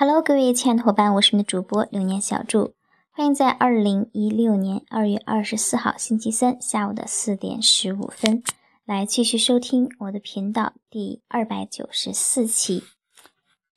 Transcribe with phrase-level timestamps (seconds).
[0.00, 2.72] Hello，各位亲爱的伙伴，我是你们的主播流年小祝，
[3.10, 8.44] 欢迎在二零一六年二月二十四号星期三下午的四点十五分
[8.84, 12.84] 来继续收听我的频道第二百九十四期。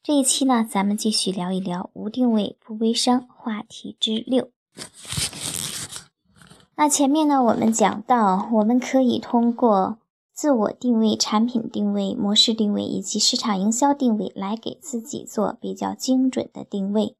[0.03, 4.51] 这一期呢，咱们继续聊一聊无定位不微商话题之六。
[6.75, 9.97] 那前面呢，我们讲到，我们可以通过。
[10.41, 17.15] 自我定位、产品定位、模式定位以及市场营销定位，来给自己做比较精准的定位。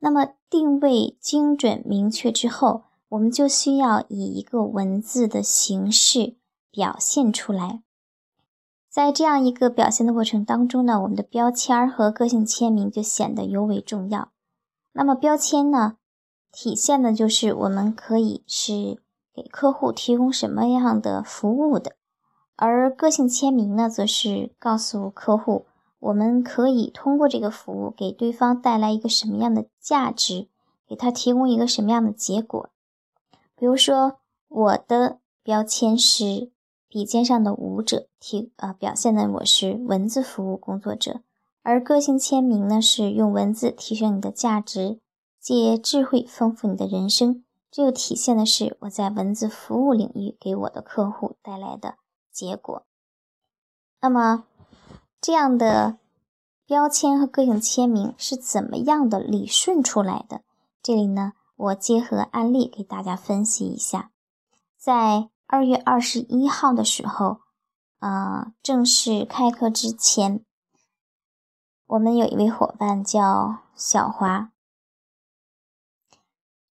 [0.00, 6.34] 那么定位精准明确之后，我们就需要以一个文字的形式
[6.72, 7.84] 表现出来。
[8.90, 14.32] 在这样一个表现的过程当中呢，我们的标签和个性签名就显得尤为重要。
[14.94, 15.98] 那么标签呢，
[16.50, 19.00] 体现的就是我们可以是
[19.32, 21.94] 给客户提供什么样的服务的。
[22.56, 25.66] 而个性签名呢，则是告诉客户，
[25.98, 30.48] 我们可以通过这个服务给对方带来一个什么样的价值，
[30.86, 32.68] 给他提供一个什么样的结果。
[33.56, 36.50] 比如说，我的标签是
[36.88, 41.22] 笔尖上的舞者，提呃表现的我是文字服务工作者，
[41.62, 45.00] 而个性签名呢，是用文字提升你的价值，
[45.40, 47.42] 借智慧丰富你的人生。
[47.70, 51.96] 这又体现的是我在文字服务领域给我的客户带来的。
[52.34, 52.84] 结果，
[54.00, 54.44] 那么
[55.20, 55.98] 这样的
[56.66, 60.42] 标签和个性签名是怎么样的理顺出来的？
[60.82, 64.10] 这里呢，我结合案例给大家分析一下。
[64.76, 67.38] 在二月二十一号的时候，
[68.00, 70.44] 啊，正式开课之前，
[71.86, 74.50] 我们有一位伙伴叫小华，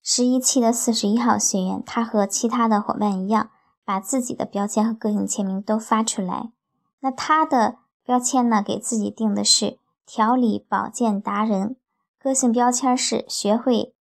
[0.01, 3.49] 十一期的四十一号学员，他和其他的伙伴一样。
[3.85, 6.51] 把自己的标签和个性签名都发出来。
[6.99, 8.61] 那他的标签呢？
[8.61, 11.75] 给自己定的是调理保健达人，
[12.17, 13.93] 个性标签是学会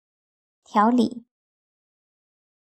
[0.64, 1.24] 调理。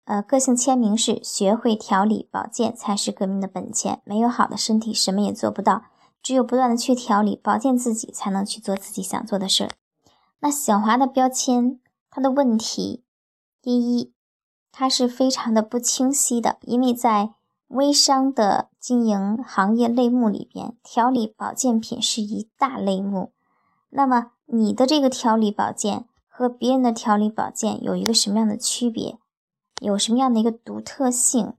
[0.05, 4.01] 呃，个性签名是学会调理保健才是革命的本钱。
[4.05, 5.85] 没有好的身体，什么也做不到。
[6.23, 9.71] 只有不断的去调理保健自己，才能去做自己想做的事儿。
[10.41, 11.79] 那小华的标签，
[12.11, 13.05] 他的问题，
[13.61, 14.13] 第一。
[14.71, 17.31] 它是非常的不清晰的，因为在
[17.69, 23.33] 微商的经营行业类目里边，调理保健品是一大类目。
[23.91, 29.19] 那么你的这个调理保健和别人的调理保健有一个什么样的区别？
[29.81, 31.55] 有什么样的一个独特性？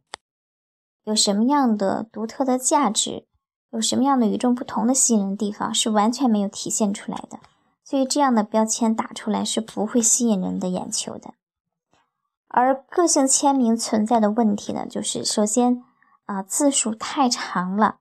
[1.04, 3.26] 有什么样的独特的价值？
[3.72, 5.74] 有什么样的与众不同的吸引人的地方？
[5.74, 7.40] 是完全没有体现出来的。
[7.84, 11.34] 所以这样的标签打出来是不会吸引人的眼球的。
[12.60, 15.82] 而个性签名存在的问题呢，就是首先
[16.26, 18.00] 啊字数太长了，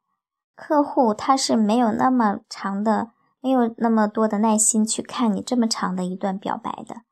[0.57, 7.03] 客户他是没有那么长的，没有那么多的耐心去看你这么长的一段表白的，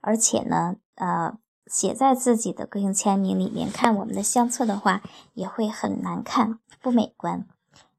[0.00, 1.38] 而且呢，呃，
[1.68, 5.00] 写在自己的个性签名里面看我们的相册的话，
[5.34, 7.46] 也会很难看，不美观，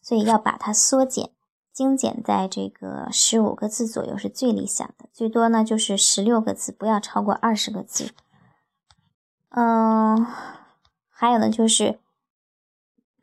[0.02, 1.32] 所以要把它缩减，
[1.72, 8.12] 精简在这个十五个字左右是最理想的，最多呢就是十六个字，不要超过二十个字。
[9.50, 10.26] 嗯，
[11.10, 12.00] 还有呢，就是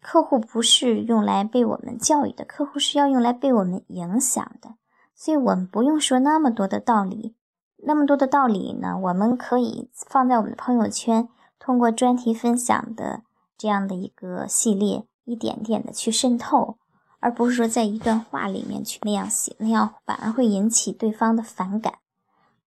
[0.01, 4.75] 客户不是用来被我们教育的，客户是要用来被我们影响的，
[5.15, 7.35] 所以我们不用说那么多的道理，
[7.79, 11.29] 那么多的道理呢，我们可以放在我们的朋友圈，
[11.59, 13.23] 通过专题分享的
[13.57, 16.77] 这样的一个系列，一点点的去渗透，
[17.21, 21.95] 而不是说在一段话里面去那样写，那样反而会引起对方的反感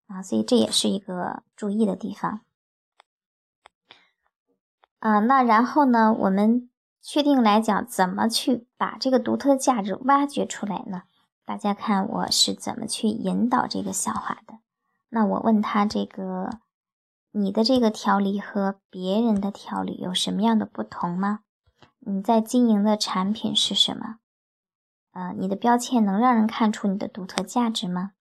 [0.07, 2.41] 啊，所以这也是一个注意的地方。
[4.99, 6.13] 啊，那然后呢？
[6.13, 6.69] 我们
[7.01, 11.03] 确定来讲，怎么去把这个独特的价值挖掘出来呢？
[11.45, 14.59] 大家看我是怎么去引导这个小华的。
[15.09, 16.59] 那我问他这个，
[17.31, 21.39] 你的这个调理和别人的调理有什么样的不同吗？
[21.99, 24.17] 你在经营的产品是什么？
[25.13, 28.11] 呃，你的标签能让人看出你的独特价值吗？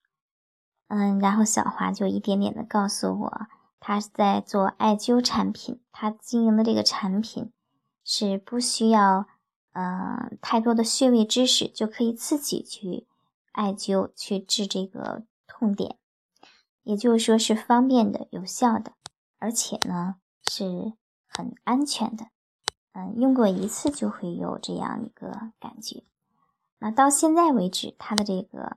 [0.86, 3.46] 嗯，然后小华就一点点的告诉我。
[3.80, 7.52] 他是在做艾灸产品，他经营的这个产品
[8.04, 9.26] 是不需要
[9.72, 13.06] 呃太多的穴位知识就可以自己去
[13.52, 15.96] 艾灸去治这个痛点，
[16.82, 18.92] 也就是说是方便的、有效的，
[19.38, 20.16] 而且呢
[20.50, 20.92] 是
[21.28, 22.26] 很安全的。
[22.92, 26.02] 嗯，用过一次就会有这样一个感觉。
[26.78, 28.76] 那到现在为止，它的这个。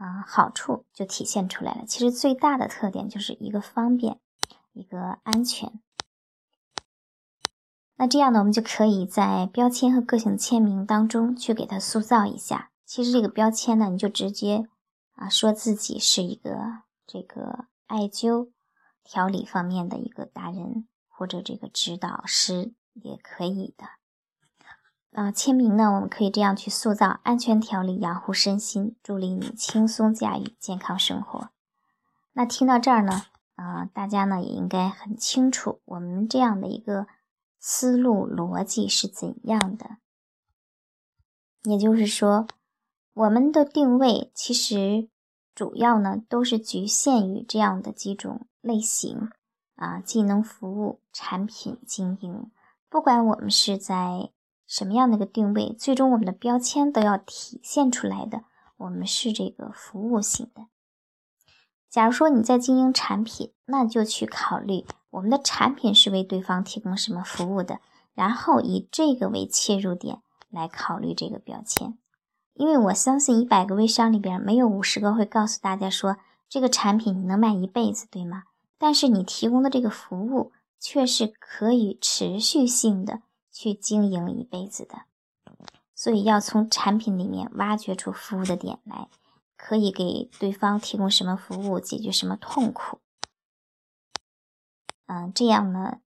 [0.00, 1.84] 啊，好处就体现出来了。
[1.86, 4.18] 其实最大的特点就是一个方便，
[4.72, 5.78] 一个安全。
[7.96, 12.70] 那这样呢，我们就可以在标签和个性签名当中去给它塑造一下。
[12.86, 14.66] 其实这个标签呢，你就直接
[15.16, 18.48] 啊，说自己是一个这个艾灸
[19.04, 23.99] 调理方面的一个达人或者这个指导师也可以的。
[25.12, 31.50] 啊，签名呢，我们可以这样去塑造安全调理，养护身心，助力你轻松驾驭健康生活。
[32.34, 33.24] 那听到这儿呢，
[33.56, 37.08] 啊，大家呢也应该很清楚我们这样的一个
[37.58, 39.96] 思路逻辑是怎样的。
[41.64, 42.46] 也就是说，
[43.12, 45.08] 我们的定位其实
[45.56, 49.28] 主要呢都是局限于这样的几种类型
[49.74, 52.52] 啊，技能服务、产品经营，
[52.88, 54.30] 不管我们是在。
[54.70, 58.44] 什么样的一个定位，最终我们的标签都要体现出来的。
[58.76, 60.68] 我们是这个服务型的。
[61.90, 67.80] 假如说你在经营产品，那就去考虑我们的产品是为对方提供什么服务的，
[68.14, 71.98] 然后以这个为切入点来考虑这个标签。
[72.54, 76.16] 因为我相信一百个微商里边没有五十个会告诉大家说
[76.48, 78.44] 这个产品你能卖一辈子，对吗？
[78.78, 83.22] 但是你提供的这个服务却是可以持续性的。
[83.60, 85.02] 去经营一辈子的，
[85.94, 89.10] 所以要从产品里面挖掘出服务的点来，
[89.54, 93.00] 可以给对方提供什么服务，解决什么痛苦。
[95.04, 95.98] 嗯，这样呢，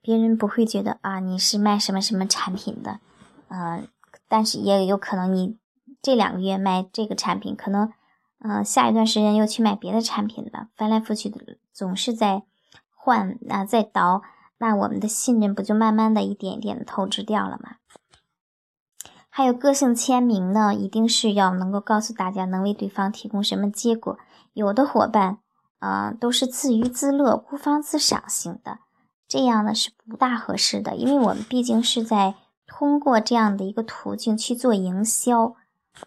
[0.00, 3.00] 别人不会觉得啊你是卖什么什么产品的，
[3.48, 3.88] 嗯，
[4.28, 5.58] 但是也有可能你
[6.00, 7.92] 这两个月卖这个产品，可能
[8.38, 12.44] 嗯下一段时间又去买别的产品了，翻来覆去的总是在
[12.94, 14.22] 换啊，在倒。
[14.58, 17.76] 那我们的信任不就慢慢的一点一点的透支掉了吗？
[19.28, 24.16] 还有个性签名呢，一定是要能够告诉大家能为对方提供什么结果。
[24.52, 25.38] 有的伙伴，
[25.80, 28.78] 呃，都是自娱自乐、孤芳自赏型的，
[29.26, 30.94] 这样呢是不大合适的。
[30.94, 35.56] 因为我们毕竟是在通过这样的一个途径去做营销，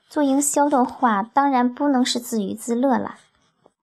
[0.07, 3.15] 做营销的话，当然不能是自娱自乐了，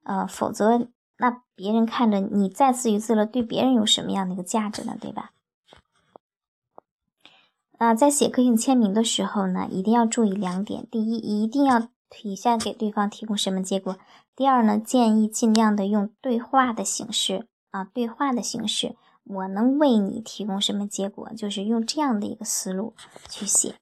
[0.03, 0.87] 呃，否则。
[1.17, 4.97] 那别人看着你再自娱自乐，对别人有什么样的一个价值呢？
[4.99, 5.31] 对吧？
[7.77, 13.95] 啊，在写个性签名的时候呢，一定要注意两点：第一，一定要体现给对方提供什么结果；
[14.35, 18.95] 第二呢，建议尽量的用对话的形式啊，对话的形式，
[19.25, 21.29] 我能为你提供什么结果？
[21.33, 22.93] 就是用这样的一个思路
[23.29, 23.75] 去写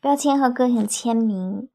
[0.00, 1.68] 标签和个性签名。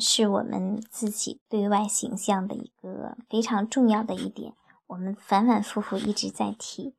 [0.00, 4.54] 是我们自己对外形象的一个非常重要的一点，
[4.88, 6.94] 我们反反复复一直在提。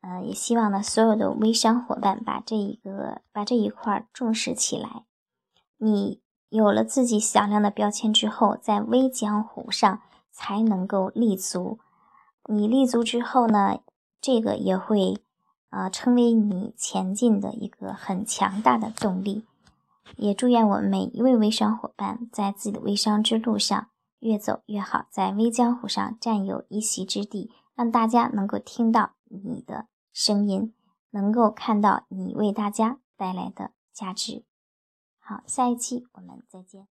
[0.00, 5.04] 呃，也希望呢，所有的微商伙伴把这一个把这一块重视起来。
[5.78, 10.00] 你有了自己响亮的标签之后，在微江湖上
[10.30, 11.80] 才能够立足。
[12.48, 13.80] 你立足之后呢，
[14.20, 15.18] 这个也会
[15.70, 19.44] 呃成为你前进的一个很强大的动力。
[20.16, 23.88] 也祝愿我们每一位微商伙伴在自己的微商之路上
[24.20, 30.74] 越走越好，在微江湖上占有一席之地，让大家能够听到你的声音，
[31.10, 34.44] 能够看到你为大家带来的价值。
[35.18, 36.84] 好，下一期我们再见。